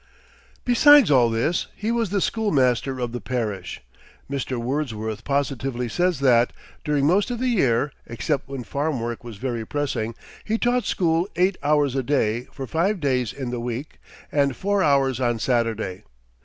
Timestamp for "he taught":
10.43-10.85